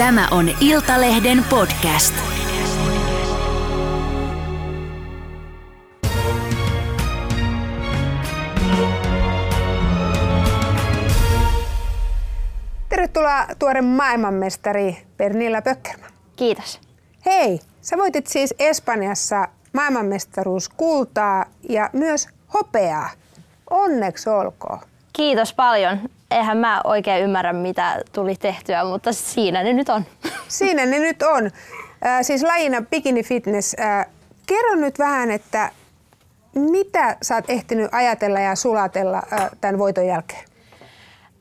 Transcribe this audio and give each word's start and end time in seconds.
Tämä 0.00 0.28
on 0.30 0.50
Iltalehden 0.60 1.44
podcast. 1.50 2.14
Tervetuloa 12.88 13.46
tuore 13.58 13.82
maailmanmestari 13.82 14.96
Pernilla 15.16 15.62
Pöckerman. 15.62 16.10
Kiitos. 16.36 16.80
Hei, 17.26 17.60
sä 17.80 17.96
voitit 17.96 18.26
siis 18.26 18.54
Espanjassa 18.58 19.48
maailmanmestaruus 19.72 20.68
kultaa 20.68 21.44
ja 21.68 21.90
myös 21.92 22.28
hopeaa. 22.54 23.10
Onneksi 23.70 24.30
olkoon. 24.30 24.78
Kiitos 25.12 25.54
paljon. 25.54 26.00
Eihän 26.30 26.56
mä 26.56 26.80
oikein 26.84 27.24
ymmärrä, 27.24 27.52
mitä 27.52 28.00
tuli 28.12 28.34
tehtyä, 28.36 28.84
mutta 28.84 29.12
siinä 29.12 29.62
ne 29.62 29.72
nyt 29.72 29.88
on. 29.88 30.04
Siinä 30.48 30.86
ne 30.86 30.98
nyt 30.98 31.22
on. 31.22 31.50
Äh, 32.06 32.18
siis 32.22 32.42
lajina 32.42 32.82
bikini 32.90 33.22
fitness. 33.22 33.76
Äh, 33.80 34.06
kerro 34.46 34.74
nyt 34.74 34.98
vähän, 34.98 35.30
että 35.30 35.70
mitä 36.54 37.16
sä 37.22 37.34
oot 37.34 37.50
ehtinyt 37.50 37.94
ajatella 37.94 38.40
ja 38.40 38.56
sulatella 38.56 39.22
äh, 39.32 39.50
tämän 39.60 39.78
voiton 39.78 40.06
jälkeen? 40.06 40.44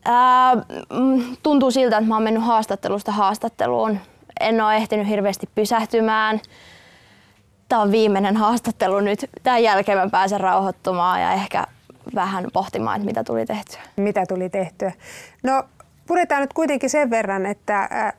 Ää, 0.05 0.55
mm, 0.93 1.37
tuntuu 1.43 1.71
siltä, 1.71 1.98
että 1.98 2.07
mä 2.07 2.15
oon 2.15 2.23
mennyt 2.23 2.43
haastattelusta 2.43 3.12
haastatteluun. 3.12 3.99
En 4.40 4.62
ole 4.62 4.76
ehtinyt 4.76 5.07
hirveästi 5.07 5.49
pysähtymään. 5.55 6.40
Tämä 7.70 7.81
on 7.81 7.91
viimeinen 7.91 8.37
haastattelu 8.37 8.99
nyt. 8.99 9.29
Tämän 9.43 9.63
jälkeen 9.63 9.98
mä 9.98 10.09
pääsen 10.09 10.40
rauhoittumaan 10.40 11.21
ja 11.21 11.31
ehkä 11.31 11.67
vähän 12.16 12.48
pohtimaan, 12.54 12.95
että 12.95 13.05
mitä 13.05 13.23
tuli 13.23 13.45
tehtyä. 13.45 13.81
Mitä 13.95 14.26
tuli 14.26 14.49
tehtyä? 14.49 14.91
No, 15.44 15.63
puretaan 16.08 16.41
nyt 16.41 16.54
kuitenkin 16.54 16.90
sen 16.90 17.09
verran, 17.09 17.45
että 17.45 17.80
äh, 17.82 18.13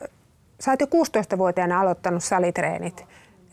sä 0.60 0.70
oot 0.70 0.80
jo 0.80 0.86
16-vuotiaana 0.86 1.80
aloittanut 1.80 2.24
salitreenit. 2.24 3.06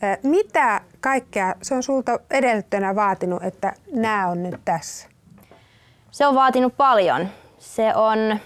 Äh, 0.04 0.18
mitä 0.22 0.80
kaikkea 1.00 1.54
se 1.62 1.74
on 1.74 1.82
sulta 1.82 2.20
edellyttönä 2.30 2.94
vaatinut, 2.94 3.42
että 3.42 3.72
nämä 3.92 4.28
on 4.28 4.42
nyt 4.42 4.60
tässä? 4.64 5.08
Se 6.10 6.26
on 6.26 6.34
vaatinut 6.34 6.76
paljon. 6.76 7.28
Se 7.58 7.94
on 7.94 8.38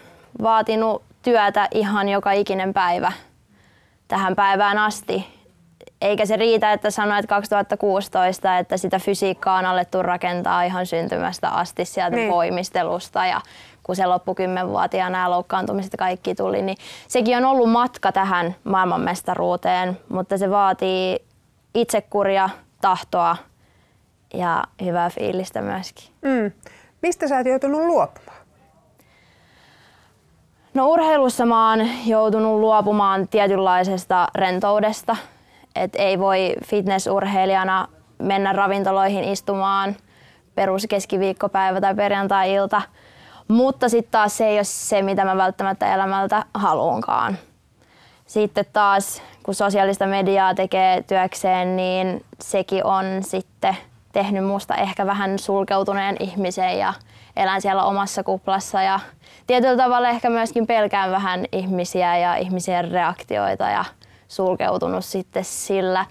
vaatinut 0.43 1.03
työtä 1.23 1.69
ihan 1.71 2.09
joka 2.09 2.33
ikinen 2.33 2.73
päivä 2.73 3.13
tähän 4.13 4.37
päivään 4.37 4.79
asti. 4.79 5.42
Eikä 6.03 6.27
se 6.27 6.37
riitä, 6.37 6.73
että 6.73 6.91
sanoit 6.91 7.27
2016, 7.27 8.59
että 8.59 8.77
sitä 8.77 8.99
fysiikkaa 8.99 9.59
on 9.59 9.67
alettu 9.67 10.03
rakentaa 10.03 10.63
ihan 10.63 10.87
syntymästä 10.87 11.49
asti 11.49 11.85
sieltä 11.85 12.17
Niin. 12.17 12.31
voimistelusta 12.33 13.27
ja 13.27 13.41
kun 13.83 13.97
se 13.97 14.07
loppu 14.07 14.35
kymmenvuotiaana 14.35 15.21
ja 15.23 15.31
loukkaantumiset 15.31 15.93
kaikki 15.99 16.35
tuli, 16.35 16.63
niin 16.63 16.77
sekin 17.09 17.37
on 17.37 17.45
ollut 17.45 17.71
matka 17.71 18.13
tähän 18.13 18.55
maailmanmestaruuteen, 18.65 19.99
mutta 20.09 20.39
se 20.39 20.51
vaatii 20.51 21.19
itsekuria, 21.75 22.49
tahtoa 22.81 23.37
ja 24.35 24.65
hyvää 24.85 25.11
fiilistä 25.11 25.61
myöskin. 25.63 26.09
Mm. 26.23 26.53
Mistä 27.03 27.29
sä 27.29 27.37
oot 27.37 27.47
joutunut 27.47 27.81
luopumaan? 27.81 28.43
No 30.75 30.89
urheilussa 30.89 31.47
mä 31.47 31.71
oon 31.71 31.89
joutunut 32.07 32.61
luopumaan 32.61 33.29
tietynlaisesta 33.29 34.29
rentoudesta. 34.35 35.17
Et 35.77 35.97
ei 35.97 36.19
voi 36.19 36.55
fitnessurheilijana 36.65 37.89
mennä 38.19 38.53
ravintoloihin 38.53 39.25
istumaan 39.25 39.97
peruskeskiviikkopäivä 40.55 41.81
tai 41.81 41.95
perjantai-ilta. 41.95 42.83
Mutta 43.49 43.89
sitten 43.89 44.13
taas 44.13 44.37
se 44.37 44.47
ei 44.47 44.57
ole 44.57 44.65
se, 44.65 45.03
mitä 45.03 45.25
mä 45.25 45.37
välttämättä 45.37 45.95
elämältä 45.95 46.45
haluankaan. 46.55 47.39
Sitten 48.27 48.65
taas, 48.73 49.23
kun 49.43 49.55
sosiaalista 49.55 50.07
mediaa 50.07 50.55
tekee 50.55 51.03
työkseen, 51.03 51.77
niin 51.77 52.25
sekin 52.41 52.85
on 52.85 53.05
sitten 53.21 53.77
tehnyt 54.13 54.45
musta 54.45 54.75
ehkä 54.75 55.07
vähän 55.07 55.39
sulkeutuneen 55.39 56.17
ihmisen 56.21 56.79
ja 56.79 56.95
elän 57.37 57.63
siellä 57.63 57.85
omassa 57.85 58.23
kuplassa 58.23 58.83
ja 58.83 59.01
tietyllä 59.47 59.77
tavalla 59.77 60.09
ehkä 60.09 60.31
myöskin 60.31 60.67
pelkään 60.67 61.11
vähän 61.11 61.45
ihmisiä 61.53 62.19
ja 62.19 62.37
ihmisien 62.37 62.91
reaktioita 62.91 63.65
ja 63.65 63.85
sulkeutunut 64.33 65.05
sitten 65.05 65.45
sillä, 65.45 66.07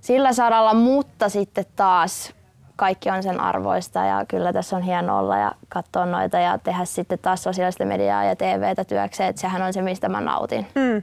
sillä 0.00 0.32
saralla, 0.32 0.74
mutta 0.74 1.28
sitten 1.28 1.64
taas 1.76 2.34
kaikki 2.76 3.10
on 3.10 3.22
sen 3.22 3.40
arvoista 3.40 4.04
ja 4.04 4.24
kyllä 4.28 4.52
tässä 4.52 4.76
on 4.76 4.82
hieno 4.82 5.18
olla 5.18 5.38
ja 5.38 5.52
katsoa 5.68 6.06
noita 6.06 6.38
ja 6.38 6.58
tehdä 6.58 6.84
sitten 6.84 7.18
taas 7.18 7.42
sosiaalista 7.42 7.84
mediaa 7.84 8.24
ja 8.24 8.36
TVtä 8.36 8.84
työkseen, 8.84 9.28
että 9.28 9.40
sehän 9.40 9.62
on 9.62 9.72
se, 9.72 9.82
mistä 9.82 10.08
mä 10.08 10.20
nautin. 10.20 10.66
Mm. 10.74 11.02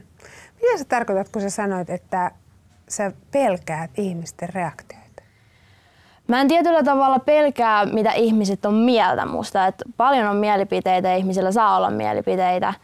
Mitä 0.62 0.78
sä 0.78 0.84
tarkoitat, 0.84 1.28
kun 1.28 1.42
sä 1.42 1.50
sanoit, 1.50 1.90
että 1.90 2.30
sä 2.88 3.12
pelkäät 3.30 3.90
ihmisten 3.98 4.48
reaktioita? 4.48 5.22
Mä 6.28 6.40
en 6.40 6.48
tietyllä 6.48 6.82
tavalla 6.82 7.18
pelkää, 7.18 7.86
mitä 7.86 8.12
ihmiset 8.12 8.66
on 8.66 8.74
mieltä 8.74 9.26
musta. 9.26 9.66
Et 9.66 9.82
paljon 9.96 10.28
on 10.28 10.36
mielipiteitä 10.36 11.08
ja 11.08 11.16
ihmisillä 11.16 11.52
saa 11.52 11.76
olla 11.76 11.90
mielipiteitä. 11.90 12.74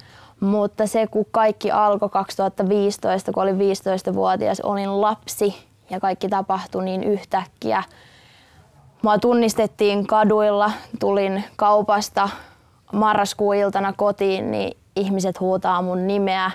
Mutta 0.40 0.86
se, 0.86 1.06
kun 1.06 1.26
kaikki 1.30 1.70
alkoi 1.70 2.08
2015, 2.08 3.32
kun 3.32 3.42
olin 3.42 3.58
15-vuotias, 3.58 4.60
olin 4.60 5.00
lapsi 5.00 5.68
ja 5.90 6.00
kaikki 6.00 6.28
tapahtui 6.28 6.84
niin 6.84 7.04
yhtäkkiä. 7.04 7.82
Mua 9.02 9.18
tunnistettiin 9.18 10.06
kaduilla, 10.06 10.70
tulin 11.00 11.44
kaupasta 11.56 12.28
marraskuun 12.92 13.56
iltana 13.56 13.92
kotiin, 13.92 14.50
niin 14.50 14.76
ihmiset 14.96 15.40
huutaa 15.40 15.82
mun 15.82 16.06
nimeä. 16.06 16.50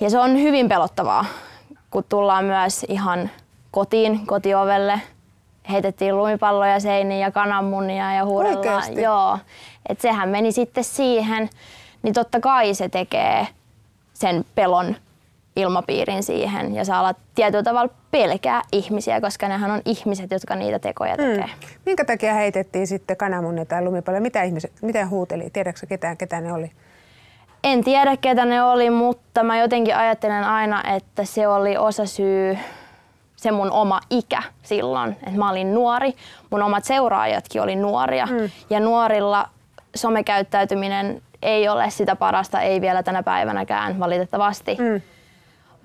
Ja 0.00 0.10
se 0.10 0.18
on 0.18 0.34
hyvin 0.34 0.68
pelottavaa, 0.68 1.24
kun 1.90 2.04
tullaan 2.08 2.44
myös 2.44 2.84
ihan 2.88 3.30
kotiin, 3.70 4.26
kotiovelle. 4.26 5.00
Heitettiin 5.70 6.16
lumipalloja 6.16 6.80
seiniin 6.80 7.20
ja 7.20 7.30
kananmunia 7.30 8.12
ja 8.12 8.24
huudellaan. 8.24 8.98
Joo. 9.02 9.38
Et 9.88 10.00
sehän 10.00 10.28
meni 10.28 10.52
sitten 10.52 10.84
siihen, 10.84 11.50
niin 12.04 12.14
totta 12.14 12.40
kai 12.40 12.74
se 12.74 12.88
tekee 12.88 13.46
sen 14.14 14.44
pelon 14.54 14.96
ilmapiirin 15.56 16.22
siihen 16.22 16.74
ja 16.74 16.84
sä 16.84 16.98
alat 16.98 17.16
tietyllä 17.34 17.62
tavalla 17.62 17.94
pelkää 18.10 18.62
ihmisiä, 18.72 19.20
koska 19.20 19.48
nehän 19.48 19.70
on 19.70 19.82
ihmiset, 19.84 20.30
jotka 20.30 20.54
niitä 20.54 20.78
tekoja 20.78 21.16
tekee. 21.16 21.46
Mm. 21.46 21.68
Minkä 21.86 22.04
takia 22.04 22.34
heitettiin 22.34 22.86
sitten 22.86 23.16
kananmunia 23.16 23.64
tai 23.64 23.82
lumipalloja? 23.82 24.20
Mitä 24.20 24.42
ihmiset, 24.42 24.72
mitä 24.82 25.06
huuteli? 25.06 25.50
Tiedätkö 25.52 25.86
ketään, 25.86 26.16
ketä 26.16 26.40
ne 26.40 26.52
oli? 26.52 26.72
En 27.64 27.84
tiedä, 27.84 28.16
ketä 28.16 28.44
ne 28.44 28.62
oli, 28.62 28.90
mutta 28.90 29.42
mä 29.42 29.58
jotenkin 29.58 29.96
ajattelen 29.96 30.44
aina, 30.44 30.82
että 30.96 31.24
se 31.24 31.48
oli 31.48 31.76
osa 31.76 32.06
syy 32.06 32.58
se 33.36 33.50
mun 33.50 33.70
oma 33.70 34.00
ikä 34.10 34.42
silloin, 34.62 35.12
että 35.12 35.38
mä 35.38 35.50
olin 35.50 35.74
nuori. 35.74 36.14
Mun 36.50 36.62
omat 36.62 36.84
seuraajatkin 36.84 37.62
oli 37.62 37.76
nuoria. 37.76 38.26
Mm. 38.26 38.50
Ja 38.70 38.80
nuorilla 38.80 39.48
somekäyttäytyminen 39.94 41.22
ei 41.44 41.68
ole 41.68 41.90
sitä 41.90 42.16
parasta, 42.16 42.60
ei 42.60 42.80
vielä 42.80 43.02
tänä 43.02 43.22
päivänäkään 43.22 43.98
valitettavasti. 44.00 44.76
Mm. 44.80 45.00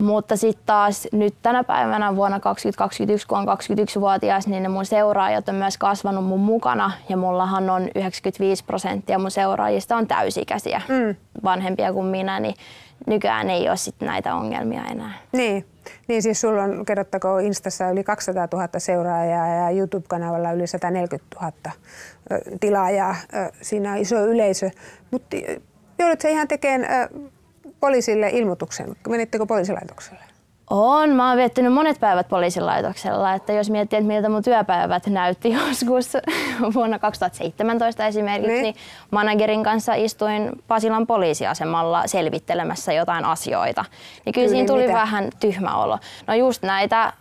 Mutta 0.06 0.38
sitten 0.38 0.66
taas 0.66 1.08
nyt 1.12 1.36
tänä 1.42 1.64
päivänä 1.64 2.16
vuonna 2.16 2.40
2021, 2.40 3.28
kun 3.28 3.38
on 3.38 3.48
21-vuotias, 3.48 4.48
niin 4.48 4.64
ne 4.64 4.70
mun 4.70 4.86
seuraajat 4.86 5.50
on 5.50 5.56
myös 5.56 5.78
kasvanut 5.78 6.26
mun 6.26 6.40
mukana. 6.40 6.92
Ja 7.10 7.18
mullahan 7.18 7.70
on 7.70 7.90
95 7.96 8.64
prosenttia 8.64 9.20
mun 9.20 9.32
seuraajista 9.32 9.96
on 9.98 10.08
täysikäisiä, 10.08 10.82
Mm. 10.88 11.16
vanhempia 11.44 11.94
kuin 11.94 12.06
minä, 12.06 12.40
niin 12.40 12.56
nykyään 13.08 13.50
ei 13.50 13.70
ole 13.70 13.78
sit 13.78 13.96
näitä 14.02 14.36
ongelmia 14.36 14.82
enää. 14.92 15.14
Niin. 15.32 15.66
Niin 16.08 16.24
siis 16.24 16.42
sulla 16.42 16.64
on, 16.64 16.86
kerrottakoon, 16.86 17.44
Instassa 17.44 17.90
yli 17.90 18.04
200 18.04 18.48
000 18.54 18.68
seuraajaa 18.78 19.48
ja 19.48 19.70
YouTube-kanavalla 19.70 20.52
yli 20.52 20.68
140 20.68 21.38
000 21.42 21.52
ö, 22.32 22.42
tilaajaa. 22.60 23.16
Siinä 23.62 23.92
on 23.92 23.98
iso 23.98 24.26
yleisö. 24.26 24.70
Mutta 25.12 25.38
joudut 26.00 26.22
sä 26.22 26.30
ihan 26.30 26.48
tekemään 26.48 27.10
poliisille 27.80 28.30
ilmoituksen? 28.30 28.96
Menittekö 29.10 29.46
poliisilaitokselle? 29.46 30.29
On. 30.70 31.10
Mä 31.10 31.28
oon 31.30 31.38
viettänyt 31.38 31.74
monet 31.74 32.00
päivät 32.00 32.28
poliisilaitoksella. 32.28 33.34
Että 33.34 33.54
jos 33.54 33.70
miettii, 33.70 33.98
että 34.00 34.08
miltä 34.08 34.30
mun 34.30 34.44
työpäivät 34.44 35.08
näytti 35.08 35.52
joskus 35.70 36.14
vuonna 36.74 37.00
2017 37.00 38.06
esimerkiksi, 38.06 38.52
Niin. 38.52 38.64
niin, 38.64 38.76
managerin 39.12 39.64
kanssa 39.64 39.94
istuin 39.94 40.52
Pasilan 40.68 41.08
poliisiasemalla 41.08 42.08
selvittelemässä 42.08 42.94
jotain 42.94 43.26
asioita. 43.26 43.86
Niin 44.26 44.34
kyllä 44.34 44.48
Tyyliin 44.48 44.50
siinä 44.50 44.68
tuli 44.68 44.82
mitä? 44.88 44.94
vähän 44.94 45.30
tyhmä 45.40 45.76
olo. 45.78 46.00
No 46.28 46.34
just 46.34 46.64
näitä, 46.64 47.14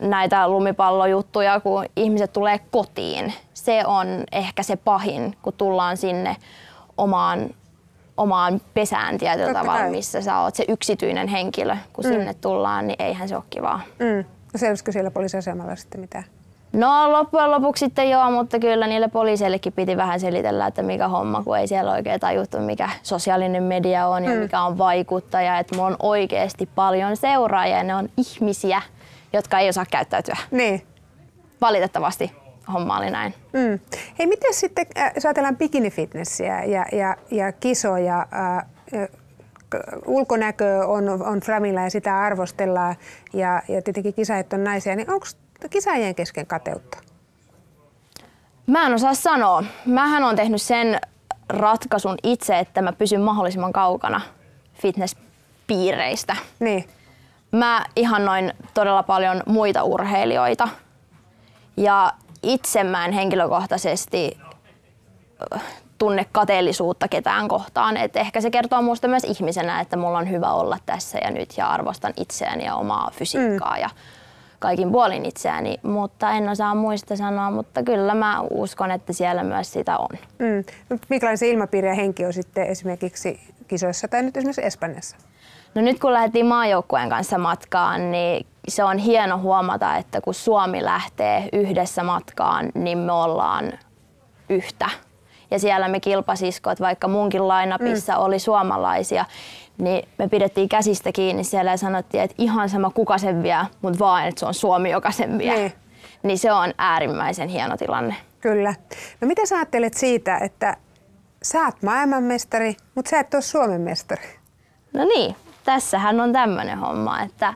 näitä 0.00 0.48
lumipallojuttuja, 0.48 1.60
kun 1.60 1.84
ihmiset 1.96 2.32
tulee 2.32 2.58
kotiin. 2.70 3.32
Se 3.54 3.82
on 3.86 4.06
ehkä 4.32 4.62
se 4.62 4.76
pahin, 4.76 5.36
kun 5.42 5.52
tullaan 5.52 5.96
sinne 5.96 6.36
omaan 6.98 7.50
omaan 8.20 8.60
pesään 8.74 9.18
tietyllä 9.18 9.46
Totta 9.46 9.60
tavalla, 9.60 9.80
kai. 9.80 9.90
missä 9.90 10.20
sä 10.20 10.38
oot 10.38 10.54
se 10.54 10.64
yksityinen 10.68 11.28
henkilö. 11.28 11.76
Kun 11.92 12.04
mm. 12.04 12.10
sinne 12.10 12.34
tullaan, 12.34 12.86
niin 12.86 13.02
eihän 13.02 13.28
se 13.28 13.36
ole 13.36 13.44
kivaa. 13.50 13.80
Mm. 13.98 14.24
No 14.52 14.58
selvisikö 14.58 14.92
siellä 14.92 15.10
poliisiasemalla 15.10 15.76
sitten 15.76 16.00
mitään? 16.00 16.24
No 16.72 17.12
loppujen 17.12 17.50
lopuksi 17.50 17.84
sitten 17.84 18.10
joo, 18.10 18.30
mutta 18.30 18.58
kyllä 18.58 18.86
niille 18.86 19.08
poliiseillekin 19.08 19.72
piti 19.72 19.96
vähän 19.96 20.20
selitellä, 20.20 20.66
että 20.66 20.82
mikä 20.82 21.08
homma, 21.08 21.42
kun 21.42 21.58
ei 21.58 21.66
siellä 21.66 21.92
oikein 21.92 22.20
tajuttu, 22.20 22.58
mikä 22.58 22.90
sosiaalinen 23.02 23.62
media 23.62 24.06
on 24.06 24.24
ja 24.24 24.30
mm. 24.30 24.36
mikä 24.36 24.62
on 24.62 24.78
vaikuttaja. 24.78 25.58
Että 25.58 25.76
mulla 25.76 25.88
on 25.88 25.96
oikeasti 25.98 26.68
paljon 26.74 27.16
seuraajia 27.16 27.76
ja 27.76 27.82
ne 27.82 27.94
on 27.94 28.08
ihmisiä, 28.16 28.82
jotka 29.32 29.58
ei 29.58 29.68
osaa 29.68 29.86
käyttäytyä. 29.90 30.36
Niin. 30.50 30.82
Valitettavasti 31.60 32.32
homma 32.72 32.98
oli 32.98 33.10
näin. 33.10 33.34
Mm. 33.52 33.80
Hei, 34.18 34.26
miten 34.26 34.54
sitten, 34.54 34.86
äh, 34.98 35.12
jos 35.14 35.26
ajatellaan 35.26 35.56
bikinifitnessiä 35.56 36.64
ja, 36.64 36.86
ja, 36.92 37.16
ja 37.30 37.52
kisoja, 37.52 38.26
äh, 38.32 39.08
ulkonäkö 40.06 40.86
on, 40.86 41.08
on 41.08 41.40
Framilla 41.40 41.80
ja 41.80 41.90
sitä 41.90 42.18
arvostellaan 42.18 42.96
ja, 43.32 43.62
ja 43.68 43.82
tietenkin 43.82 44.14
kisaajat 44.14 44.52
on 44.52 44.64
naisia, 44.64 44.96
niin 44.96 45.10
onko 45.10 45.26
kisaajien 45.70 46.14
kesken 46.14 46.46
kateutta? 46.46 46.98
Mä 48.66 48.86
en 48.86 48.94
osaa 48.94 49.14
sanoa. 49.14 49.64
Mähän 49.86 50.24
on 50.24 50.36
tehnyt 50.36 50.62
sen 50.62 51.00
ratkaisun 51.48 52.16
itse, 52.22 52.58
että 52.58 52.82
mä 52.82 52.92
pysyn 52.92 53.20
mahdollisimman 53.20 53.72
kaukana 53.72 54.20
fitnesspiireistä. 54.74 56.36
Niin. 56.60 56.88
Mä 57.52 57.84
ihannoin 57.96 58.52
todella 58.74 59.02
paljon 59.02 59.42
muita 59.46 59.82
urheilijoita 59.82 60.68
ja 61.76 62.12
itse 62.42 62.84
mä 62.84 63.04
en 63.04 63.12
henkilökohtaisesti 63.12 64.38
tunne 65.98 66.26
kateellisuutta 66.32 67.08
ketään 67.08 67.48
kohtaan. 67.48 67.96
Et 67.96 68.16
ehkä 68.16 68.40
se 68.40 68.50
kertoo 68.50 68.82
minusta 68.82 69.08
myös 69.08 69.24
ihmisenä, 69.24 69.80
että 69.80 69.96
mulla 69.96 70.18
on 70.18 70.30
hyvä 70.30 70.52
olla 70.52 70.78
tässä 70.86 71.18
ja 71.18 71.30
nyt 71.30 71.54
ja 71.56 71.70
arvostan 71.70 72.12
itseäni 72.16 72.64
ja 72.64 72.74
omaa 72.74 73.10
fysiikkaa 73.14 73.74
mm. 73.74 73.80
ja 73.80 73.90
kaikin 74.58 74.92
puolin 74.92 75.26
itseäni, 75.26 75.76
mutta 75.82 76.30
en 76.30 76.48
osaa 76.48 76.74
muista 76.74 77.16
sanoa, 77.16 77.50
mutta 77.50 77.82
kyllä 77.82 78.14
mä 78.14 78.40
uskon, 78.50 78.90
että 78.90 79.12
siellä 79.12 79.44
myös 79.44 79.72
sitä 79.72 79.98
on. 79.98 80.18
Mm. 80.38 80.64
No, 80.90 80.98
minkälainen 81.08 81.38
se 81.38 81.48
ilmapiiri 81.48 81.88
ja 81.88 81.94
henki 81.94 82.26
on 82.26 82.32
sitten 82.32 82.66
esimerkiksi 82.66 83.40
kisoissa 83.68 84.08
tai 84.08 84.22
nyt 84.22 84.36
esimerkiksi 84.36 84.64
Espanjassa? 84.64 85.16
No 85.74 85.82
nyt 85.82 86.00
kun 86.00 86.12
lähdettiin 86.12 86.46
maajoukkueen 86.46 87.08
kanssa 87.08 87.38
matkaan, 87.38 88.10
niin 88.10 88.46
se 88.68 88.84
on 88.84 88.98
hieno 88.98 89.38
huomata, 89.38 89.96
että 89.96 90.20
kun 90.20 90.34
Suomi 90.34 90.84
lähtee 90.84 91.48
yhdessä 91.52 92.02
matkaan, 92.02 92.68
niin 92.74 92.98
me 92.98 93.12
ollaan 93.12 93.72
yhtä. 94.48 94.90
Ja 95.50 95.58
siellä 95.58 95.88
me 95.88 96.00
kilpasiskot, 96.00 96.80
vaikka 96.80 97.08
munkin 97.08 97.48
lainapissa 97.48 98.12
mm. 98.12 98.20
oli 98.20 98.38
suomalaisia, 98.38 99.24
niin 99.78 100.08
me 100.18 100.28
pidettiin 100.28 100.68
käsistä 100.68 101.12
kiinni 101.12 101.44
siellä 101.44 101.70
ja 101.70 101.76
sanottiin, 101.76 102.22
että 102.22 102.36
ihan 102.38 102.68
sama 102.68 102.90
kuka 102.90 103.18
sen 103.18 103.42
vie, 103.42 103.58
mutta 103.82 103.98
vaan, 103.98 104.26
että 104.26 104.40
se 104.40 104.46
on 104.46 104.54
Suomi, 104.54 104.90
joka 104.90 105.10
sen 105.10 105.38
vie. 105.38 105.54
Niin. 105.54 105.72
niin 106.22 106.38
se 106.38 106.52
on 106.52 106.74
äärimmäisen 106.78 107.48
hieno 107.48 107.76
tilanne. 107.76 108.16
Kyllä. 108.40 108.74
No 109.20 109.28
mitä 109.28 109.46
sä 109.46 109.56
ajattelet 109.56 109.94
siitä, 109.94 110.38
että 110.38 110.76
sä 111.42 111.64
oot 111.64 111.82
maailmanmestari, 111.82 112.76
mutta 112.94 113.08
sä 113.08 113.20
et 113.20 113.34
ole 113.34 113.42
Suomen 113.42 113.80
mestari? 113.80 114.38
No 114.92 115.04
niin, 115.04 115.36
tässähän 115.64 116.20
on 116.20 116.32
tämmöinen 116.32 116.78
homma, 116.78 117.22
että 117.22 117.54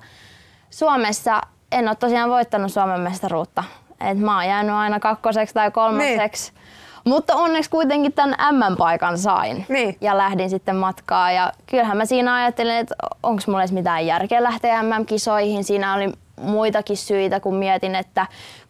Suomessa 0.74 1.40
en 1.72 1.88
ole 1.88 1.96
tosiaan 1.96 2.30
voittanut 2.30 2.72
Suomen 2.72 3.00
mestaruutta. 3.00 3.64
Et 4.00 4.18
mä 4.18 4.36
oon 4.36 4.46
jäänyt 4.46 4.74
aina 4.74 5.00
kakkoseksi 5.00 5.54
tai 5.54 5.70
kolmoseksi. 5.70 6.52
Niin. 6.52 6.62
Mutta 7.04 7.36
onneksi 7.36 7.70
kuitenkin 7.70 8.12
tämän 8.12 8.36
M-paikan 8.54 9.18
sain 9.18 9.66
niin. 9.68 9.96
ja 10.00 10.18
lähdin 10.18 10.50
sitten 10.50 10.76
matkaa. 10.76 11.32
Ja 11.32 11.52
kyllähän 11.66 11.96
mä 11.96 12.04
siinä 12.04 12.34
ajattelin, 12.34 12.74
että 12.74 12.94
onko 13.22 13.42
mulla 13.46 13.60
edes 13.60 13.72
mitään 13.72 14.06
järkeä 14.06 14.42
lähteä 14.42 14.82
MM-kisoihin. 14.82 15.64
Siinä 15.64 15.94
oli 15.94 16.12
muitakin 16.40 16.96
syitä, 16.96 17.40
kun 17.40 17.54
mietin, 17.54 17.94
että 17.94 18.26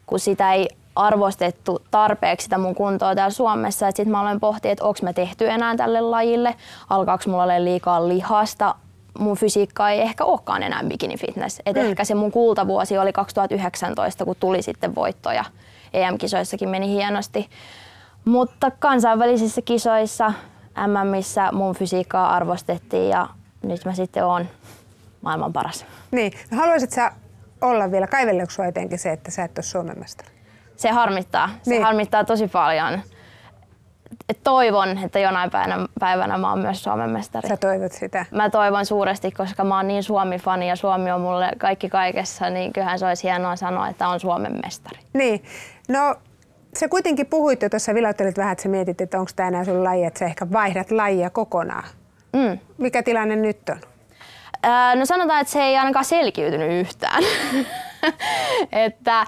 kun 0.07 0.21
sitä 0.21 0.53
ei 0.53 0.69
arvostettu 0.97 1.83
tarpeeksi 1.91 2.45
sitä 2.45 2.59
mun 2.59 2.75
kuntoa 2.75 3.15
täällä 3.15 3.31
Suomessa. 3.31 3.87
Sitten 3.87 4.11
mä 4.11 4.21
aloin 4.21 4.41
pohtia, 4.41 4.73
että 4.73 4.85
onko 4.85 4.99
mä 5.03 5.13
tehty 5.13 5.51
enää 5.51 5.77
tälle 5.77 6.01
lajille, 6.01 6.55
alkaako 6.91 7.25
mulla 7.27 7.43
olla 7.43 7.65
liikaa 7.65 8.09
lihasta, 8.09 8.75
mun 9.19 9.37
fysiikka 9.37 9.91
ei 9.91 10.01
ehkä 10.01 10.25
olekaan 10.25 10.63
enää 10.63 10.85
bikini 10.85 11.17
fitness. 11.17 11.63
Et 11.67 11.77
mm. 11.77 11.83
Ehkä 11.83 12.05
se 12.05 12.15
mun 12.15 12.33
kultavuosi 12.33 12.99
oli 12.99 13.13
2019, 13.13 14.25
kun 14.25 14.37
tuli 14.41 14.63
sitten 14.63 14.95
voittoja. 14.95 15.45
EM-kisoissakin 15.93 16.69
meni 16.69 16.89
hienosti. 16.89 17.49
Mutta 18.25 18.71
kansainvälisissä 18.71 19.63
kisoissa 19.63 20.33
MMissä 20.87 21.53
mun 21.53 21.75
fysiikkaa 21.75 22.35
arvostettiin 22.35 23.09
ja 23.09 23.29
nyt 23.63 23.85
mä 23.85 23.95
sitten 23.95 24.25
oon 24.27 24.47
maailman 25.21 25.53
paras. 25.53 25.87
Niin. 26.11 26.33
Haluaisit 26.57 26.91
sä 26.91 27.13
olla 27.61 27.91
vielä, 27.91 28.07
kaiveleeko 28.07 28.63
etenkin 28.69 28.99
se, 28.99 29.13
että 29.13 29.31
sä 29.31 29.45
et 29.45 29.59
ole 29.59 29.65
Suomen 29.65 29.99
mestari? 29.99 30.29
Se 30.77 30.91
harmittaa. 30.91 31.51
Se 31.63 31.71
niin. 31.71 31.83
harmittaa 31.83 32.25
tosi 32.25 32.49
paljon. 32.49 33.01
Et 34.29 34.39
toivon, 34.45 34.99
että 35.05 35.19
jonain 35.19 35.51
päivänä, 35.51 35.87
päivänä 36.01 36.39
mä 36.39 36.51
oon 36.51 36.59
myös 36.59 36.85
Suomen 36.85 37.11
mestari. 37.11 37.49
Sä 37.49 37.57
toivot 37.57 37.93
sitä? 37.93 38.27
Mä 38.31 38.51
toivon 38.51 38.87
suuresti, 38.87 39.31
koska 39.31 39.65
mä 39.65 39.77
oon 39.77 39.89
niin 39.89 40.03
Suomi-fani 40.03 40.69
ja 40.69 40.77
Suomi 40.77 41.11
on 41.11 41.21
mulle 41.21 41.51
kaikki 41.59 41.89
kaikessa, 41.89 42.51
niin 42.51 42.73
kyllähän 42.73 42.99
se 42.99 43.07
olisi 43.07 43.23
hienoa 43.23 43.57
sanoa, 43.57 43.89
että 43.89 44.09
on 44.09 44.21
Suomen 44.21 44.61
mestari. 44.65 44.99
Niin. 45.13 45.45
No 45.89 46.15
sä 46.79 46.89
kuitenkin 46.89 47.27
puhuit 47.27 47.63
jo 47.63 47.69
tuossa, 47.69 47.95
vilauttelit 47.95 48.39
vähän, 48.39 48.53
että 48.53 48.63
sä 48.63 48.69
mietit, 48.69 49.01
että 49.01 49.19
onko 49.19 49.31
tämä 49.37 49.49
enää 49.49 49.65
sun 49.65 49.85
laji, 49.85 50.05
että 50.05 50.19
sä 50.19 50.25
ehkä 50.25 50.47
vaihdat 50.53 50.91
lajia 50.91 51.31
kokonaan. 51.31 51.85
Mm. 52.33 52.59
Mikä 52.79 53.03
tilanne 53.03 53.37
nyt 53.37 53.69
on? 53.69 53.81
Ää, 54.63 54.95
no 54.95 55.07
sanotaan, 55.07 55.41
että 55.41 55.53
se 55.53 55.63
ei 55.63 55.77
ainakaan 55.77 56.05
selkiytynyt 56.05 56.71
yhtään. 56.81 57.23
että 58.87 59.27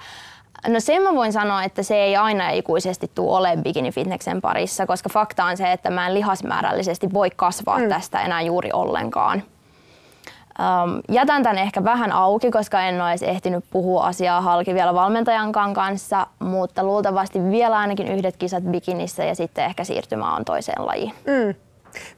No 0.69 0.81
sen 0.81 1.03
mä 1.03 1.15
voin 1.15 1.33
sanoa, 1.33 1.65
että 1.65 1.83
se 1.83 1.97
ei 1.97 2.17
aina 2.17 2.51
ikuisesti 2.51 3.11
tule 3.15 3.39
ole 3.39 3.57
bikini-fitneksen 3.57 4.41
parissa, 4.41 4.87
koska 4.87 5.09
fakta 5.13 5.45
on 5.45 5.57
se, 5.57 5.73
että 5.73 5.91
mä 5.91 6.07
en 6.07 6.15
lihasmäärällisesti 6.15 7.13
voi 7.13 7.31
kasvaa 7.37 7.79
mm. 7.79 7.89
tästä 7.89 8.21
enää 8.21 8.43
juuri 8.43 8.71
ollenkaan. 8.73 9.43
Um, 10.59 11.01
jätän 11.09 11.43
tämän 11.43 11.59
ehkä 11.59 11.85
vähän 11.85 12.13
auki, 12.13 12.51
koska 12.51 12.81
en 12.81 13.01
ole 13.01 13.11
edes 13.11 13.23
ehtinyt 13.23 13.65
puhua 13.71 14.05
asiaa 14.05 14.41
halki 14.41 14.75
vielä 14.75 14.95
valmentajan 14.95 15.53
kanssa, 15.73 16.27
mutta 16.39 16.85
luultavasti 16.85 17.51
vielä 17.51 17.79
ainakin 17.79 18.09
yhdet 18.09 18.37
kisat 18.37 18.65
bikinissä 18.65 19.25
ja 19.25 19.35
sitten 19.35 19.65
ehkä 19.65 19.85
siirtymä 19.85 20.37
on 20.37 20.45
toiseen 20.45 20.87
lajiin. 20.87 21.13
Mm. 21.27 21.55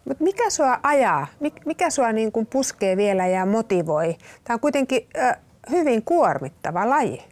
Mut 0.05 0.21
mikä 0.21 0.51
sua 0.51 0.79
ajaa? 0.83 1.27
Mikä 1.65 1.91
sua 1.91 2.13
niin 2.13 2.33
kuin 2.33 2.47
puskee 2.47 2.97
vielä 2.97 3.27
ja 3.27 3.47
motivoi? 3.47 4.17
Tämä 4.45 4.55
on 4.55 4.61
kuitenkin 4.61 5.09
äh, 5.19 5.37
hyvin 5.71 6.03
kuormittava 6.05 6.89
laji. 6.91 7.25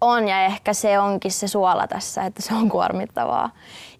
On 0.00 0.28
ja 0.28 0.44
ehkä 0.44 0.72
se 0.72 0.98
onkin 0.98 1.32
se 1.32 1.48
suola 1.48 1.86
tässä, 1.86 2.24
että 2.24 2.42
se 2.42 2.54
on 2.54 2.68
kuormittavaa. 2.68 3.50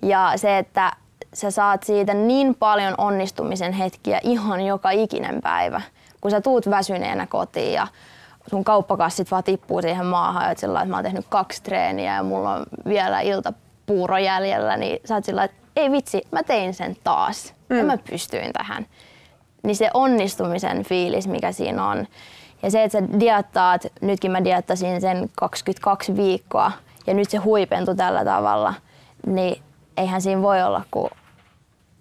Ja 0.02 0.32
se, 0.36 0.58
että 0.58 0.92
sä 1.34 1.50
saat 1.50 1.82
siitä 1.82 2.14
niin 2.14 2.54
paljon 2.54 2.94
onnistumisen 2.98 3.72
hetkiä 3.72 4.20
ihan 4.22 4.60
joka 4.60 4.90
ikinen 4.90 5.40
päivä 5.42 5.80
kun 6.20 6.30
sä 6.30 6.40
tuut 6.40 6.70
väsyneenä 6.70 7.26
kotiin 7.26 7.72
ja 7.72 7.86
sun 8.50 8.64
kauppakassit 8.64 9.30
vaan 9.30 9.44
tippuu 9.44 9.82
siihen 9.82 10.06
maahan, 10.06 10.50
että 10.50 10.60
sillä 10.60 10.80
että 10.80 10.90
mä 10.90 10.96
oon 10.96 11.04
tehnyt 11.04 11.26
kaksi 11.28 11.62
treeniä 11.62 12.14
ja 12.14 12.22
mulla 12.22 12.54
on 12.54 12.66
vielä 12.84 13.20
iltapuuro 13.20 14.18
jäljellä, 14.18 14.76
niin 14.76 15.00
sä 15.04 15.14
oot 15.14 15.24
sillä 15.24 15.44
että 15.44 15.56
ei 15.76 15.90
vitsi, 15.90 16.22
mä 16.32 16.42
tein 16.42 16.74
sen 16.74 16.96
taas 17.04 17.54
mm. 17.68 17.76
ja 17.78 17.84
mä 17.84 17.98
pystyin 18.10 18.52
tähän. 18.52 18.86
Niin 19.62 19.76
se 19.76 19.90
onnistumisen 19.94 20.84
fiilis, 20.84 21.28
mikä 21.28 21.52
siinä 21.52 21.88
on. 21.88 22.06
Ja 22.62 22.70
se, 22.70 22.84
että 22.84 23.00
sä 23.00 23.20
diettaat, 23.20 23.86
nytkin 24.00 24.30
mä 24.30 24.44
diettasin 24.44 25.00
sen 25.00 25.30
22 25.36 26.16
viikkoa 26.16 26.72
ja 27.06 27.14
nyt 27.14 27.30
se 27.30 27.38
huipentui 27.38 27.96
tällä 27.96 28.24
tavalla, 28.24 28.74
niin 29.26 29.62
eihän 29.96 30.22
siinä 30.22 30.42
voi 30.42 30.62
olla 30.62 30.82
kuin 30.90 31.10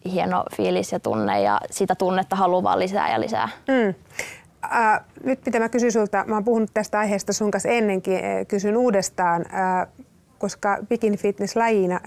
hieno 0.05 0.43
fiilis 0.55 0.91
ja 0.91 0.99
tunne 0.99 1.41
ja 1.41 1.61
sitä 1.71 1.95
tunnetta 1.95 2.35
haluaa 2.35 2.79
lisää 2.79 3.11
ja 3.11 3.19
lisää. 3.19 3.49
Mm. 3.67 3.95
Äh, 4.75 5.01
nyt 5.23 5.39
mitä 5.45 5.59
mä 5.59 5.69
kysyn 5.69 5.91
sulta, 5.91 6.23
mä 6.27 6.35
oon 6.35 6.43
puhunut 6.43 6.69
tästä 6.73 6.99
aiheesta 6.99 7.33
sun 7.33 7.51
kanssa 7.51 7.69
ennenkin, 7.69 8.19
kysyn 8.47 8.77
uudestaan, 8.77 9.41
äh, 9.41 9.87
koska 10.37 10.77
bikini 10.89 11.17
fitness 11.17 11.55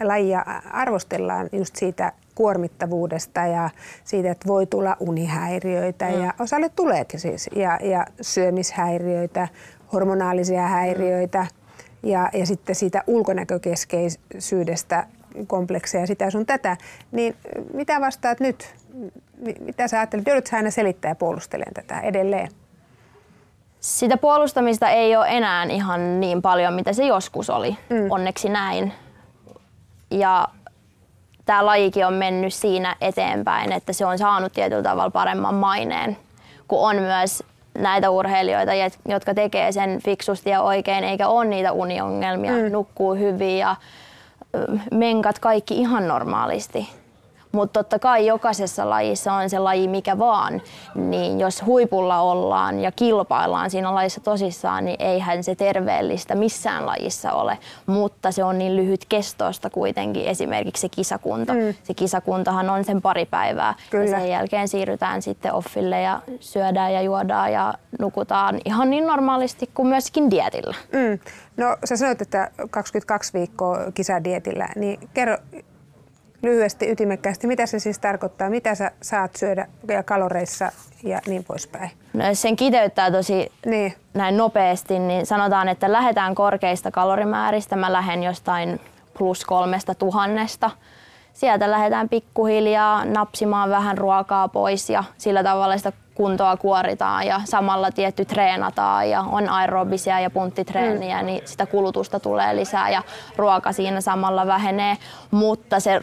lajia 0.02 0.44
arvostellaan 0.70 1.48
just 1.52 1.76
siitä 1.76 2.12
kuormittavuudesta 2.40 3.40
ja 3.40 3.70
siitä, 4.04 4.30
että 4.30 4.48
voi 4.48 4.66
tulla 4.66 4.96
unihäiriöitä 5.00 6.08
mm. 6.08 6.24
ja 6.24 6.34
osalle 6.38 6.68
tuleekin 6.68 7.20
siis 7.20 7.50
ja, 7.56 7.78
ja 7.82 8.06
syömishäiriöitä, 8.20 9.48
hormonaalisia 9.92 10.62
häiriöitä 10.62 11.46
ja, 12.02 12.28
ja 12.32 12.46
sitten 12.46 12.74
siitä 12.74 13.04
ulkonäkökeskeisyydestä 13.06 15.06
komplekseja, 15.46 16.06
sitä 16.06 16.30
sun 16.30 16.46
tätä, 16.46 16.76
niin 17.12 17.36
mitä 17.74 18.00
vastaat 18.00 18.40
nyt? 18.40 18.74
Mitä 19.60 19.88
sä 19.88 19.98
ajattelet? 19.98 20.26
Joudutko 20.26 20.56
aina 20.56 20.70
selittää 20.70 21.10
ja 21.10 21.14
puolustelemaan 21.14 21.74
tätä 21.74 22.00
edelleen? 22.00 22.48
Sitä 23.80 24.16
puolustamista 24.16 24.90
ei 24.90 25.16
ole 25.16 25.26
enää 25.28 25.64
ihan 25.64 26.20
niin 26.20 26.42
paljon, 26.42 26.74
mitä 26.74 26.92
se 26.92 27.06
joskus 27.06 27.50
oli. 27.50 27.76
Mm. 27.90 28.10
Onneksi 28.10 28.48
näin. 28.48 28.92
Ja 30.10 30.48
tämä 31.46 31.66
lajikin 31.66 32.06
on 32.06 32.14
mennyt 32.14 32.54
siinä 32.54 32.96
eteenpäin, 33.00 33.72
että 33.72 33.92
se 33.92 34.06
on 34.06 34.18
saanut 34.18 34.52
tietyllä 34.52 34.82
tavalla 34.82 35.10
paremman 35.10 35.54
maineen, 35.54 36.16
kun 36.68 36.78
on 36.78 36.96
myös 36.96 37.42
näitä 37.78 38.10
urheilijoita, 38.10 38.72
jotka 39.08 39.34
tekee 39.34 39.72
sen 39.72 40.00
fiksusti 40.04 40.50
ja 40.50 40.62
oikein, 40.62 41.04
eikä 41.04 41.28
ole 41.28 41.44
niitä 41.44 41.72
uniongelmia, 41.72 42.52
mm. 42.52 42.72
nukkuu 42.72 43.14
hyvin 43.14 43.58
ja 43.58 43.76
menkat 44.90 45.38
kaikki 45.38 45.78
ihan 45.78 46.08
normaalisti. 46.08 46.99
Mutta 47.52 47.78
totta 47.80 47.98
kai 47.98 48.26
jokaisessa 48.26 48.90
lajissa 48.90 49.32
on 49.32 49.50
se 49.50 49.58
laji 49.58 49.88
mikä 49.88 50.18
vaan, 50.18 50.62
niin 50.94 51.40
jos 51.40 51.66
huipulla 51.66 52.20
ollaan 52.20 52.80
ja 52.80 52.92
kilpaillaan 52.92 53.70
siinä 53.70 53.94
lajissa 53.94 54.20
tosissaan, 54.20 54.84
niin 54.84 54.96
eihän 54.98 55.44
se 55.44 55.54
terveellistä 55.54 56.34
missään 56.34 56.86
lajissa 56.86 57.32
ole. 57.32 57.58
Mutta 57.86 58.32
se 58.32 58.44
on 58.44 58.58
niin 58.58 58.76
lyhyt 58.76 59.04
kestoista 59.08 59.70
kuitenkin 59.70 60.26
esimerkiksi 60.26 60.80
se 60.80 60.88
kisakunta. 60.88 61.54
Mm. 61.54 61.74
Se 61.82 61.94
kisakuntahan 61.94 62.70
on 62.70 62.84
sen 62.84 63.02
pari 63.02 63.26
päivää 63.26 63.74
Kyllä. 63.90 64.04
ja 64.04 64.10
sen 64.10 64.30
jälkeen 64.30 64.68
siirrytään 64.68 65.22
sitten 65.22 65.52
offille 65.52 66.00
ja 66.00 66.22
syödään 66.40 66.92
ja 66.92 67.02
juodaan 67.02 67.52
ja 67.52 67.74
nukutaan 68.00 68.60
ihan 68.64 68.90
niin 68.90 69.06
normaalisti 69.06 69.70
kuin 69.74 69.88
myöskin 69.88 70.30
dietillä. 70.30 70.74
Mm. 70.92 71.18
No 71.56 71.76
sä 71.84 71.96
sanoit, 71.96 72.22
että 72.22 72.50
22 72.70 73.32
viikkoa 73.32 73.78
kisadietillä, 73.94 74.68
niin 74.76 75.08
kerro 75.14 75.36
lyhyesti 76.42 76.90
ytimekkäästi, 76.90 77.46
mitä 77.46 77.66
se 77.66 77.78
siis 77.78 77.98
tarkoittaa, 77.98 78.50
mitä 78.50 78.74
sä 78.74 78.90
saat 79.02 79.36
syödä 79.36 79.66
ja 79.88 80.02
kaloreissa 80.02 80.72
ja 81.02 81.20
niin 81.26 81.44
poispäin? 81.44 81.90
No 82.12 82.28
jos 82.28 82.42
sen 82.42 82.56
kiteyttää 82.56 83.10
tosi 83.10 83.52
niin. 83.66 83.94
näin 84.14 84.36
nopeasti, 84.36 84.98
niin 84.98 85.26
sanotaan, 85.26 85.68
että 85.68 85.92
lähdetään 85.92 86.34
korkeista 86.34 86.90
kalorimääristä. 86.90 87.76
Mä 87.76 87.92
lähden 87.92 88.22
jostain 88.22 88.80
plus 89.18 89.44
kolmesta 89.44 89.94
tuhannesta. 89.94 90.70
Sieltä 91.32 91.70
lähdetään 91.70 92.08
pikkuhiljaa 92.08 93.04
napsimaan 93.04 93.70
vähän 93.70 93.98
ruokaa 93.98 94.48
pois 94.48 94.90
ja 94.90 95.04
sillä 95.18 95.42
tavalla 95.42 95.76
sitä 95.76 95.92
kuntoa 96.20 96.56
kuoritaan 96.56 97.26
ja 97.26 97.40
samalla 97.44 97.90
tietty 97.90 98.24
treenataan 98.24 99.10
ja 99.10 99.20
on 99.20 99.48
aerobisia 99.48 100.20
ja 100.20 100.30
punttitreeniä, 100.30 101.20
mm. 101.20 101.26
niin 101.26 101.42
sitä 101.44 101.66
kulutusta 101.66 102.20
tulee 102.20 102.56
lisää 102.56 102.90
ja 102.90 103.02
ruoka 103.36 103.72
siinä 103.72 104.00
samalla 104.00 104.46
vähenee, 104.46 104.96
mutta 105.30 105.80
se 105.80 106.00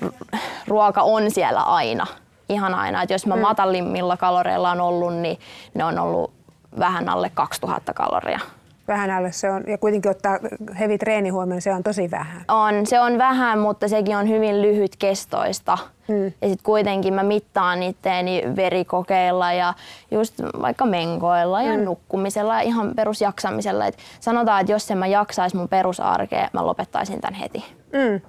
ruoka 0.67 1.01
on 1.01 1.31
siellä 1.31 1.61
aina, 1.61 2.07
ihan 2.49 2.75
aina. 2.75 3.03
Et 3.03 3.09
jos 3.09 3.25
mä 3.25 3.35
mm. 3.35 3.41
matalimmilla 3.41 4.17
kaloreilla 4.17 4.71
on 4.71 4.81
ollut, 4.81 5.13
niin 5.13 5.39
ne 5.73 5.83
on 5.83 5.99
ollut 5.99 6.33
vähän 6.79 7.09
alle 7.09 7.29
2000 7.29 7.93
kaloria 7.93 8.39
vähän 8.87 9.11
alle 9.11 9.31
se 9.31 9.49
on, 9.49 9.63
ja 9.67 9.77
kuitenkin 9.77 10.11
ottaa 10.11 10.39
heavy 10.79 10.97
treeni 10.97 11.29
huomioon, 11.29 11.61
se 11.61 11.73
on 11.73 11.83
tosi 11.83 12.11
vähän. 12.11 12.41
On, 12.47 12.85
se 12.85 12.99
on 12.99 13.17
vähän, 13.17 13.59
mutta 13.59 13.87
sekin 13.87 14.17
on 14.17 14.29
hyvin 14.29 14.61
lyhyt 14.61 14.95
kestoista. 14.95 15.77
Hmm. 16.07 16.25
Ja 16.25 16.49
sitten 16.49 16.63
kuitenkin 16.63 17.13
mä 17.13 17.23
mittaan 17.23 17.83
itteeni 17.83 18.43
verikokeilla 18.55 19.53
ja 19.53 19.73
just 20.11 20.41
vaikka 20.61 20.85
menkoilla 20.85 21.61
ja 21.61 21.73
hmm. 21.73 21.83
nukkumisella 21.83 22.53
ja 22.53 22.61
ihan 22.61 22.95
perusjaksamisella. 22.95 23.85
Et 23.85 23.97
sanotaan, 24.19 24.61
että 24.61 24.71
jos 24.71 24.91
en 24.91 24.97
mä 24.97 25.07
jaksaisi 25.07 25.55
mun 25.55 25.69
perusarkea, 25.69 26.49
mä 26.53 26.65
lopettaisin 26.65 27.21
tämän 27.21 27.39
heti. 27.39 27.65
Hmm. 27.97 28.21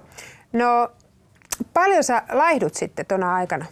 No, 0.53 0.89
paljon 1.73 2.03
sä 2.03 2.23
laihdut 2.31 2.75
sitten 2.75 3.05
tuona 3.05 3.35
aikana? 3.35 3.65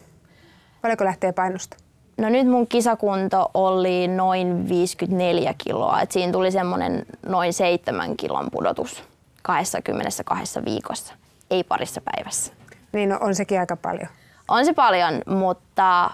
Paljonko 0.82 1.06
lähtee 1.06 1.32
painosta? 1.32 1.78
No 2.18 2.30
nyt 2.30 2.48
mun 2.48 2.68
kisakunto 2.68 3.52
oli 3.54 4.08
noin 4.08 4.70
54 4.70 5.54
kiloa, 5.58 6.02
et 6.02 6.12
siinä 6.12 6.32
tuli 6.32 6.52
semmoinen 6.52 7.06
noin 7.26 7.54
7 7.54 8.18
kilon 8.18 8.48
pudotus 8.52 9.04
22 9.42 10.66
viikossa, 10.66 11.14
ei 11.52 11.64
parissa 11.64 12.02
päivässä. 12.02 12.54
Niin 12.94 13.10
no, 13.10 13.18
on 13.22 13.36
sekin 13.36 13.60
aika 13.60 13.78
paljon. 13.78 14.08
On 14.48 14.66
se 14.66 14.74
paljon, 14.74 15.22
mutta 15.26 16.12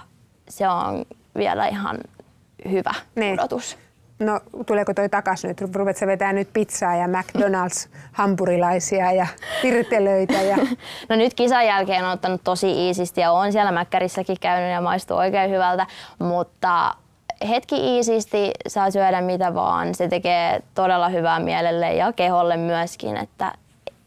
se 0.50 0.68
on 0.68 1.06
vielä 1.38 1.68
ihan 1.68 1.98
hyvä 2.70 2.94
niin. 3.16 3.36
pudotus. 3.36 3.78
No 4.24 4.40
tuleeko 4.66 4.94
toi 4.94 5.10
takas 5.10 5.44
nyt? 5.44 5.62
Ruvet 5.76 5.98
sä 5.98 6.08
vetää 6.08 6.34
nyt 6.34 6.50
pizzaa 6.54 6.96
ja 6.96 7.08
McDonald's 7.08 7.90
hampurilaisia 8.12 9.12
ja 9.12 9.28
pirtelöitä? 9.62 10.42
Ja... 10.42 10.58
no 11.10 11.16
nyt 11.16 11.34
kisan 11.34 11.66
jälkeen 11.66 12.06
on 12.06 12.12
ottanut 12.12 12.42
tosi 12.44 12.88
iisisti 12.88 13.22
ja 13.22 13.32
on 13.32 13.52
siellä 13.52 13.72
Mäkkärissäkin 13.72 14.38
käynyt 14.42 14.72
ja 14.72 14.82
maistuu 14.82 15.18
oikein 15.18 15.52
hyvältä, 15.52 15.88
mutta 16.20 16.96
hetki 17.50 17.96
iisisti 17.96 18.52
saa 18.68 18.92
syödä 18.92 19.22
mitä 19.22 19.54
vaan. 19.54 19.96
Se 19.96 20.08
tekee 20.08 20.62
todella 20.76 21.10
hyvää 21.10 21.40
mielelle 21.40 21.94
ja 21.94 22.14
keholle 22.14 22.58
myöskin, 22.58 23.18
että 23.18 23.52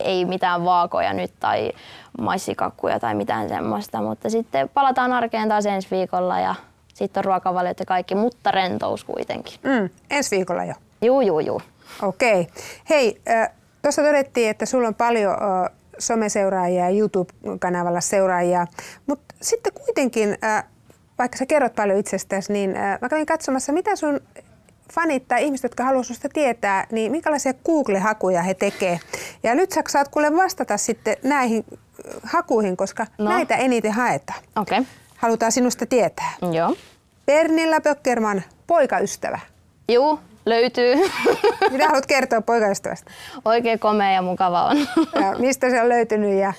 ei 0.01 0.25
mitään 0.25 0.65
vaakoja 0.65 1.13
nyt 1.13 1.33
tai 1.41 1.73
maissikakkuja 2.21 3.01
tai 3.01 3.15
mitään 3.15 3.49
semmoista, 3.49 4.03
mutta 4.03 4.31
sitten 4.31 4.69
palataan 4.69 5.13
arkeen 5.13 5.49
taas 5.49 5.67
ensi 5.67 5.89
viikolla 5.91 6.41
ja 6.41 6.55
sitten 6.97 7.21
on 7.21 7.25
ruokavaliot 7.25 7.81
ja 7.81 7.87
kaikki, 7.87 8.15
mutta 8.15 8.51
rentous 8.51 9.05
kuitenkin. 9.05 9.61
Mm, 9.63 9.91
ensi 10.11 10.37
viikolla 10.37 10.65
jo? 10.65 10.75
Juu, 11.03 11.21
juu, 11.21 11.41
juu. 11.41 11.63
Okei. 12.03 12.41
Okay. 12.41 12.55
Hei, 12.91 13.21
äh, 13.29 13.51
tuossa 13.83 14.03
todettiin, 14.03 14.51
että 14.51 14.67
sulla 14.67 14.89
on 14.89 14.95
paljon 14.95 15.33
äh, 15.33 15.77
someseuraajia 15.99 16.91
ja 16.91 16.99
YouTube-kanavalla 16.99 18.01
seuraajia, 18.01 18.67
mutta 19.07 19.35
sitten 19.43 19.73
kuitenkin, 19.73 20.39
äh, 20.45 20.65
vaikka 21.19 21.39
sä 21.39 21.47
kerrot 21.47 21.75
paljon 21.75 21.99
itsestäsi, 21.99 22.53
niin 22.53 22.77
äh, 22.77 22.99
mä 23.01 23.09
kävin 23.09 23.27
katsomassa, 23.27 23.73
mitä 23.73 23.97
sun 23.97 24.21
fanit 24.93 25.29
tai 25.29 25.45
ihmiset, 25.45 25.65
jotka 25.65 25.85
haluaisivat 25.85 26.17
sinusta 26.17 26.29
tietää, 26.35 26.87
niin 26.93 27.13
minkälaisia 27.13 27.55
Google-hakuja 27.65 28.43
he 28.43 28.55
tekee. 28.55 29.01
Ja 29.43 29.55
nyt 29.55 29.73
sä 29.73 29.83
saat 29.89 30.09
kuule 30.09 30.37
vastata 30.37 30.77
sitten 30.77 31.17
näihin 31.23 31.65
hakuihin, 32.23 32.77
koska 32.77 33.07
no. 33.19 33.29
näitä 33.29 33.57
eniten 33.57 33.93
haetaan. 33.93 34.41
Okay 34.57 34.85
halutaan 35.17 35.53
sinusta 35.53 35.87
tietää. 35.87 36.33
Joo. 36.53 36.77
Pernilla 37.27 37.81
Pöckerman, 37.81 38.43
poikaystävä. 38.67 39.39
Joo, 39.89 40.19
löytyy. 40.47 40.95
Mitä 41.73 41.87
haluat 41.87 42.07
kertoa 42.07 42.41
poikaystävästä? 42.41 43.11
Oikein 43.45 43.79
komea 43.79 44.11
ja 44.11 44.23
mukava 44.23 44.65
on. 44.65 44.77
Ja 45.15 45.35
mistä 45.39 45.71
se 45.71 45.83
on 45.83 45.89
löytynyt? 45.89 46.39
Ja... 46.39 46.53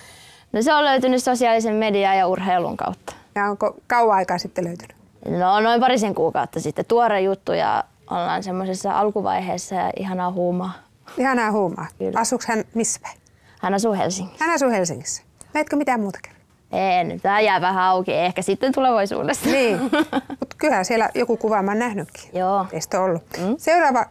No 0.53 0.61
se 0.61 0.73
on 0.73 0.85
löytynyt 0.85 1.23
sosiaalisen 1.23 1.75
median 1.75 2.17
ja 2.17 2.27
urheilun 2.27 2.77
kautta. 2.77 3.13
Ja 3.35 3.45
onko 3.45 3.75
kauan 3.87 4.17
aikaa 4.17 4.37
sitten 4.37 4.65
löytynyt? 4.65 4.97
No 5.29 5.59
noin 5.59 5.79
parisen 5.79 6.15
kuukautta 6.15 6.59
sitten. 6.59 6.85
Tuore 6.85 7.21
juttu 7.21 7.51
ja 7.53 7.83
ollaan 8.11 8.43
semmoisessa 8.43 8.99
alkuvaiheessa 8.99 9.75
ja 9.75 9.91
ihanaa 9.99 10.31
huumaa. 10.31 10.73
Ihanaa 11.17 11.51
huumaa. 11.51 11.87
Asuuko 12.15 12.43
hän 12.47 12.63
missä 12.73 12.99
päin? 13.03 13.17
Hän 13.61 13.73
asuu 13.73 13.93
Helsingissä. 13.93 14.45
Hän 14.45 14.55
asuu 14.55 14.69
Helsingissä. 14.69 15.23
Näetkö 15.53 15.75
mitään 15.75 15.99
muuta 15.99 16.19
kerran? 16.21 16.36
En, 16.71 17.21
tämä 17.21 17.41
jää 17.41 17.61
vähän 17.61 17.83
auki, 17.83 18.13
ehkä 18.13 18.41
sitten 18.41 18.71
tulevaisuudessa. 18.71 19.49
Niin, 19.49 19.79
mutta 20.39 20.55
kyllähän 20.57 20.85
siellä 20.85 21.09
joku 21.15 21.37
kuva 21.37 21.61
mä 21.61 21.71
oon 21.71 21.79
nähnytkin. 21.79 22.29
Joo. 22.33 22.65
Teistä 22.69 23.01
ollut. 23.01 23.23
Mm. 23.37 23.55
Seuraava 23.57 24.05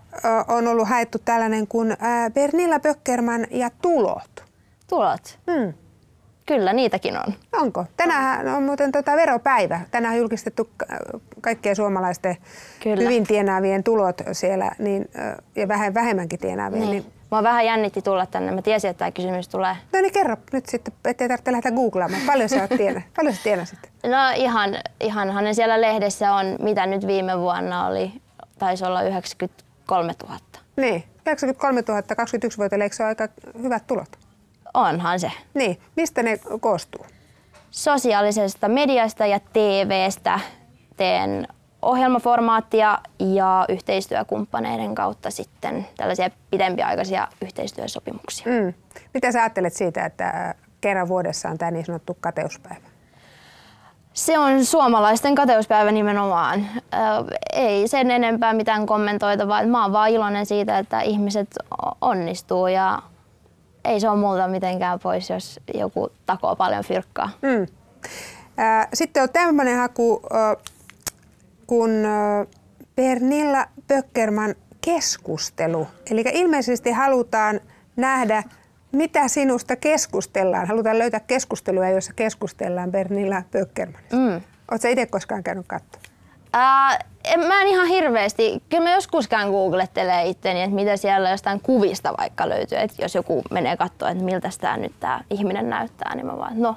on 0.49 0.69
ollut 0.69 0.89
haettu 0.89 1.19
tällainen 1.19 1.67
kuin 1.67 1.97
Bernilla 2.35 2.81
Böckerman 2.81 3.47
ja 3.51 3.71
tulot. 3.83 4.45
Tulot? 4.89 5.39
Mm. 5.47 5.73
Kyllä, 6.47 6.73
niitäkin 6.73 7.17
on. 7.17 7.35
Onko? 7.53 7.85
Tänään 7.97 8.49
on 8.49 8.63
muuten 8.63 8.93
tota 8.93 9.17
veropäivä. 9.17 9.81
Tänään 9.91 10.15
on 10.15 10.19
julkistettu 10.19 10.71
kaikkien 11.41 11.77
suomalaisten 11.77 12.37
Kyllä. 12.83 13.03
hyvin 13.03 13.27
tienaavien 13.27 13.85
tulot 13.85 14.23
siellä 14.33 14.71
niin, 14.79 15.11
ja 15.57 15.69
vähän 15.69 15.95
vähemmänkin 15.95 16.39
tienaavien. 16.39 16.81
Niin. 16.81 16.91
Niin 16.91 17.16
Mua 17.31 17.43
vähän 17.43 17.67
jännitti 17.67 18.03
tulla 18.03 18.27
tänne. 18.27 18.53
Mä 18.53 18.63
tiesin, 18.63 18.91
että 18.91 18.99
tämä 18.99 19.11
kysymys 19.11 19.49
tulee. 19.49 19.77
No 19.93 20.01
niin 20.01 20.13
kerro 20.13 20.37
nyt 20.53 20.67
sitten, 20.67 20.95
ettei 21.05 21.29
tarvitse 21.29 21.53
lähteä 21.53 21.73
googlaamaan. 21.73 22.23
Paljon 22.27 22.49
sä 22.49 22.69
tienä? 22.69 23.03
Paljon 23.17 23.35
sä 23.35 23.41
tienasit? 23.43 23.79
No 24.03 24.17
ihan, 24.37 24.77
ihanhan 25.01 25.55
siellä 25.55 25.81
lehdessä 25.81 26.33
on, 26.33 26.57
mitä 26.61 26.87
nyt 26.87 27.07
viime 27.07 27.39
vuonna 27.39 27.87
oli. 27.87 28.13
Taisi 28.59 28.85
olla 28.85 29.03
93 29.03 30.15
000. 30.23 30.39
Niin, 30.77 31.05
93 31.27 31.83
000 31.89 32.03
21 32.03 32.59
vuotta, 32.59 32.77
eikö 32.77 32.97
se 32.97 33.03
ole 33.03 33.09
aika 33.09 33.29
hyvät 33.63 33.87
tulot? 33.87 34.09
Onhan 34.75 35.21
se. 35.21 35.31
Niin, 35.55 35.81
mistä 35.97 36.23
ne 36.23 36.39
koostuu? 36.61 37.07
Sosiaalisesta 37.71 38.69
mediasta 38.69 39.27
ja 39.27 39.41
TVstä 39.41 40.41
teen 40.97 41.49
ohjelmaformaattia 41.83 42.99
ja 43.19 43.65
yhteistyökumppaneiden 43.69 44.95
kautta 44.95 45.31
sitten 45.31 45.87
tällaisia 45.97 46.31
pidempiaikaisia 46.51 47.29
yhteistyösopimuksia. 47.43 48.47
Mm. 48.47 48.75
Mitä 49.15 49.33
sä 49.33 49.41
ajattelet 49.41 49.73
siitä, 49.73 50.05
että 50.05 50.55
kerran 50.81 51.09
vuodessa 51.09 51.49
on 51.49 51.59
tämä 51.59 51.71
niin 51.71 51.85
sanottu 51.85 52.17
kateuspäivä? 52.21 52.87
Se 54.13 54.39
on 54.39 54.65
suomalaisten 54.65 55.35
kateuspäivä 55.35 55.93
nimenomaan. 55.93 56.67
ei 57.53 57.89
sen 57.89 58.11
enempää 58.11 58.53
mitään 58.53 58.87
kommentoita, 58.87 59.49
vaan 59.49 59.69
mä 59.69 59.83
oon 59.83 59.93
vaan 59.93 60.11
iloinen 60.11 60.47
siitä, 60.47 60.79
että 60.79 61.01
ihmiset 61.01 61.49
onnistuu 62.01 62.67
ja 62.67 63.03
ei 63.85 64.01
se 64.01 64.09
ole 64.09 64.19
multa 64.19 64.49
mitenkään 64.49 65.01
pois, 65.01 65.31
jos 65.31 65.61
joku 65.75 66.13
takoo 66.27 66.57
paljon 66.57 66.85
fyrkkaa. 66.85 67.31
Mm. 67.43 67.67
Sitten 68.95 69.23
on 69.23 69.29
tämmöinen 69.33 69.79
haku 69.79 70.23
kun 71.67 71.91
Pernilla 72.97 73.67
Pöckerman 73.89 74.55
keskustelu. 74.81 75.87
Eli 76.11 76.25
ilmeisesti 76.33 76.91
halutaan 76.91 77.61
nähdä, 77.97 78.43
mitä 78.93 79.29
sinusta 79.29 79.77
keskustellaan. 79.77 80.67
Halutaan 80.67 80.99
löytää 80.99 81.21
keskustelua, 81.21 81.89
jossa 81.89 82.13
keskustellaan 82.13 82.93
Pernilla 82.93 83.43
Pöckerman. 83.51 84.03
Mm. 84.13 84.41
Oletko 84.71 84.89
itse 84.89 85.07
koskaan 85.07 85.43
käynyt 85.43 85.67
katsomaan? 85.69 86.11
Ää, 86.53 86.99
en, 87.25 87.41
mä 87.41 87.63
en 87.63 87.69
ihan 87.69 87.87
hirveästi, 87.87 88.63
kyllä 88.69 88.83
mä 88.83 88.95
joskus 88.95 89.29
käyn 89.29 89.51
googlettelee 89.51 90.27
itteni, 90.29 90.63
että 90.63 90.75
mitä 90.75 90.97
siellä 90.97 91.31
jostain 91.31 91.61
kuvista 91.61 92.15
vaikka 92.19 92.49
löytyy. 92.49 92.79
Että 92.79 93.03
jos 93.03 93.15
joku 93.15 93.43
menee 93.51 93.77
katsoa, 93.77 94.11
että 94.11 94.25
miltä 94.25 94.51
tämä 94.61 94.77
nyt 94.77 94.93
tämä 95.01 95.21
ihminen 95.31 95.71
näyttää, 95.71 96.15
niin 96.15 96.27
mä 96.27 96.39
vaan, 96.39 96.63
no, 96.63 96.77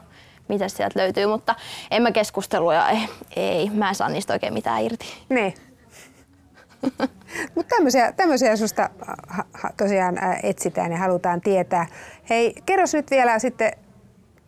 mitä 0.49 0.67
sieltä 0.67 0.99
löytyy. 0.99 1.25
Mutta 1.25 1.55
en 1.91 2.01
mä 2.01 2.11
keskusteluja, 2.11 2.89
ei, 2.89 3.09
ei 3.35 3.69
mä 3.69 3.89
en 3.89 3.95
saa 3.95 4.09
niistä 4.09 4.33
oikein 4.33 4.53
mitään 4.53 4.83
irti. 4.83 5.05
Niin. 5.29 5.53
Mutta 7.55 7.75
tämmöisiä, 7.75 8.11
tämmöisiä 8.11 8.55
susta 8.55 8.89
tosiaan 9.77 10.17
ää, 10.17 10.39
etsitään 10.43 10.91
ja 10.91 10.97
halutaan 10.97 11.41
tietää. 11.41 11.87
Hei, 12.29 12.55
kerros 12.65 12.93
nyt 12.93 13.11
vielä 13.11 13.39
sitten, 13.39 13.71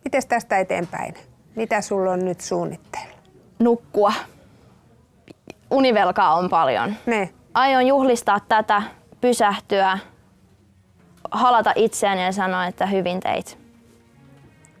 miten 0.04 0.22
tästä 0.28 0.58
eteenpäin? 0.58 1.14
Mitä 1.56 1.80
sulla 1.80 2.12
on 2.12 2.24
nyt 2.24 2.40
suunnitteilla? 2.40 3.16
Nukkua. 3.58 4.12
Univelkaa 5.70 6.34
on 6.34 6.48
paljon. 6.48 6.94
Ne. 7.06 7.30
Aion 7.54 7.86
juhlistaa 7.86 8.40
tätä, 8.40 8.82
pysähtyä, 9.20 9.98
halata 11.30 11.72
itseäni 11.76 12.24
ja 12.24 12.32
sanoa, 12.32 12.66
että 12.66 12.86
hyvin 12.86 13.20
teit. 13.20 13.58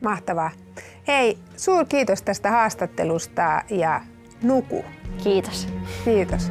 Mahtavaa. 0.00 0.50
Hei, 1.06 1.38
suur 1.56 1.84
kiitos 1.84 2.22
tästä 2.22 2.50
haastattelusta 2.50 3.62
ja 3.70 4.00
nuku. 4.42 4.84
Kiitos. 5.24 5.68
Kiitos. 6.04 6.50